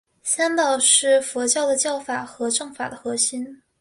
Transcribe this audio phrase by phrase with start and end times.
[0.23, 3.61] 三宝是佛教的教法和证法的核心。